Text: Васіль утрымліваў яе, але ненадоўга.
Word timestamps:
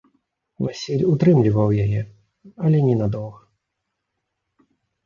Васіль 0.65 1.03
утрымліваў 1.11 1.69
яе, 1.85 2.01
але 2.63 2.77
ненадоўга. 2.87 3.47